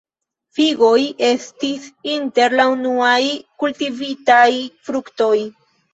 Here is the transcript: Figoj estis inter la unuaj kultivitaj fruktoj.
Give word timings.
Figoj 0.59 1.01
estis 1.27 1.85
inter 2.13 2.57
la 2.61 2.65
unuaj 2.77 3.19
kultivitaj 3.65 4.43
fruktoj. 4.89 5.35